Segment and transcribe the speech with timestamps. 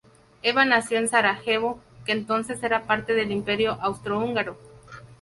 [0.41, 4.57] Eva nació en Sarajevo, que entonces era parte del Imperio austrohúngaro.